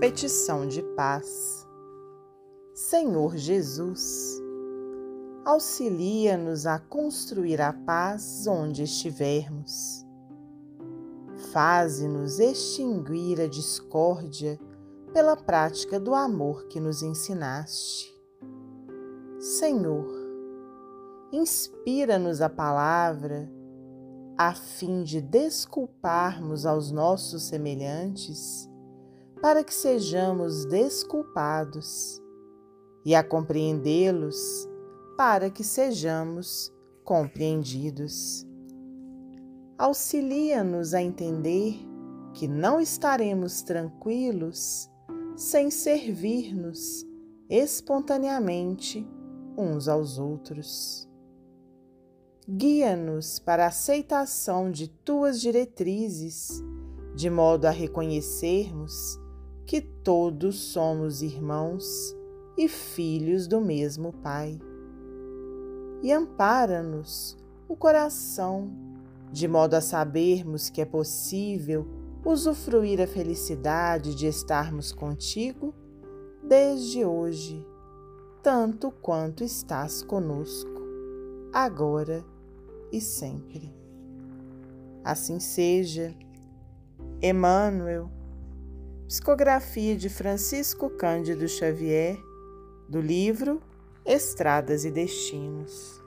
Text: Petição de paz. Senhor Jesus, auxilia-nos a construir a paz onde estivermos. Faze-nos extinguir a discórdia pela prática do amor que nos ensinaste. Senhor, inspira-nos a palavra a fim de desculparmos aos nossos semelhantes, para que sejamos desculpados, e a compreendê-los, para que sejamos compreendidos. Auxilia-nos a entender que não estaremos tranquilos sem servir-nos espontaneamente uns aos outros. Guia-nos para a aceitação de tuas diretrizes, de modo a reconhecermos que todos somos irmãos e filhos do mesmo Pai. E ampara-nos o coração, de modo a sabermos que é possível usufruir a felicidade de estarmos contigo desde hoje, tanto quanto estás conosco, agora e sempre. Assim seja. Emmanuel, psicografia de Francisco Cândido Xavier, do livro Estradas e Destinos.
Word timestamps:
Petição 0.00 0.68
de 0.68 0.82
paz. 0.94 1.66
Senhor 2.74 3.34
Jesus, 3.34 4.38
auxilia-nos 5.42 6.66
a 6.66 6.78
construir 6.78 7.62
a 7.62 7.72
paz 7.72 8.46
onde 8.46 8.82
estivermos. 8.82 10.04
Faze-nos 11.50 12.38
extinguir 12.38 13.40
a 13.40 13.46
discórdia 13.46 14.60
pela 15.14 15.34
prática 15.34 15.98
do 15.98 16.14
amor 16.14 16.66
que 16.66 16.78
nos 16.78 17.00
ensinaste. 17.00 18.14
Senhor, 19.40 20.06
inspira-nos 21.32 22.42
a 22.42 22.50
palavra 22.50 23.50
a 24.36 24.52
fim 24.52 25.02
de 25.02 25.22
desculparmos 25.22 26.66
aos 26.66 26.90
nossos 26.90 27.44
semelhantes, 27.44 28.68
para 29.40 29.62
que 29.62 29.74
sejamos 29.74 30.64
desculpados, 30.64 32.22
e 33.04 33.14
a 33.14 33.22
compreendê-los, 33.22 34.68
para 35.16 35.50
que 35.50 35.62
sejamos 35.62 36.72
compreendidos. 37.04 38.46
Auxilia-nos 39.78 40.94
a 40.94 41.02
entender 41.02 41.76
que 42.34 42.48
não 42.48 42.80
estaremos 42.80 43.62
tranquilos 43.62 44.90
sem 45.36 45.70
servir-nos 45.70 47.06
espontaneamente 47.48 49.06
uns 49.56 49.86
aos 49.86 50.18
outros. 50.18 51.08
Guia-nos 52.48 53.38
para 53.38 53.64
a 53.64 53.68
aceitação 53.68 54.70
de 54.70 54.88
tuas 54.88 55.40
diretrizes, 55.40 56.62
de 57.14 57.28
modo 57.30 57.66
a 57.66 57.70
reconhecermos 57.70 59.18
que 59.66 59.80
todos 59.80 60.56
somos 60.56 61.22
irmãos 61.22 62.16
e 62.56 62.68
filhos 62.68 63.48
do 63.48 63.60
mesmo 63.60 64.12
Pai. 64.12 64.58
E 66.02 66.12
ampara-nos 66.12 67.36
o 67.68 67.76
coração, 67.76 68.70
de 69.32 69.48
modo 69.48 69.74
a 69.74 69.80
sabermos 69.80 70.70
que 70.70 70.80
é 70.80 70.84
possível 70.84 71.86
usufruir 72.24 73.00
a 73.00 73.06
felicidade 73.06 74.14
de 74.14 74.26
estarmos 74.26 74.92
contigo 74.92 75.74
desde 76.42 77.04
hoje, 77.04 77.66
tanto 78.42 78.90
quanto 78.90 79.42
estás 79.42 80.02
conosco, 80.02 80.80
agora 81.52 82.24
e 82.92 83.00
sempre. 83.00 83.74
Assim 85.02 85.40
seja. 85.40 86.14
Emmanuel, 87.22 88.10
psicografia 89.06 89.96
de 89.96 90.08
Francisco 90.08 90.90
Cândido 90.90 91.46
Xavier, 91.46 92.18
do 92.88 93.00
livro 93.00 93.62
Estradas 94.04 94.84
e 94.84 94.90
Destinos. 94.90 96.02